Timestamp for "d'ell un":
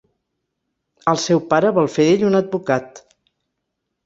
2.09-2.39